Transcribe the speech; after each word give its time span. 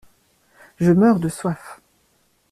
Je 0.79 0.89
meurs 0.91 1.19
de 1.19 1.29
soif. 1.29 1.79